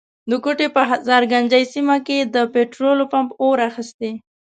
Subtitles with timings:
[0.29, 4.11] د کوټي په هزارګنجۍ سيمه کي د پټرولو پمپ اور اخستی.